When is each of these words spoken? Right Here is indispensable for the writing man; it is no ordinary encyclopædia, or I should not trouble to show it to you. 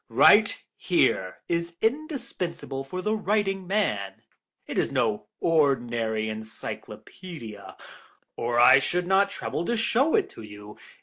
Right 0.09 0.59
Here 0.77 1.37
is 1.47 1.75
indispensable 1.79 2.83
for 2.83 3.03
the 3.03 3.15
writing 3.15 3.67
man; 3.67 4.23
it 4.65 4.79
is 4.79 4.91
no 4.91 5.27
ordinary 5.39 6.25
encyclopædia, 6.25 7.79
or 8.35 8.59
I 8.59 8.79
should 8.79 9.05
not 9.05 9.29
trouble 9.29 9.63
to 9.65 9.77
show 9.77 10.15
it 10.15 10.27
to 10.31 10.41
you. 10.41 10.75